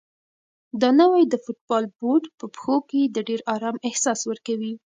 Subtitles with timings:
[0.81, 4.73] دا نوی د فوټبال بوټ په پښو کې د ډېر ارام احساس ورکوي.